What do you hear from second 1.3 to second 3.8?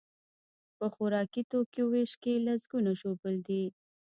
توکیو ویش کې لسکونه ژوبل دي.